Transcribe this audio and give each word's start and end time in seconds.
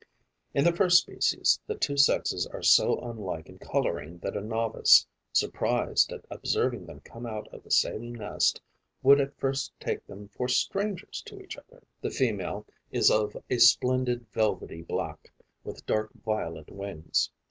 In 0.55 0.63
the 0.63 0.73
first 0.75 0.97
species 0.97 1.59
the 1.67 1.75
two 1.75 1.95
sexes 1.95 2.47
are 2.47 2.63
so 2.63 2.97
unlike 3.01 3.47
in 3.47 3.59
colouring 3.59 4.17
that 4.23 4.35
a 4.35 4.41
novice, 4.41 5.05
surprised 5.31 6.11
at 6.11 6.25
observing 6.31 6.87
them 6.87 7.01
come 7.01 7.27
out 7.27 7.47
of 7.53 7.61
the 7.63 7.69
same 7.69 8.15
nest, 8.15 8.59
would 9.03 9.21
at 9.21 9.37
first 9.37 9.71
take 9.79 10.03
them 10.07 10.29
for 10.29 10.47
strangers 10.47 11.21
to 11.27 11.39
each 11.39 11.55
other. 11.55 11.83
The 12.01 12.09
female 12.09 12.65
is 12.89 13.11
of 13.11 13.37
a 13.47 13.59
splendid 13.59 14.25
velvety 14.31 14.81
black, 14.81 15.31
with 15.63 15.85
dark 15.85 16.09
violet 16.25 16.71
wings. 16.71 17.29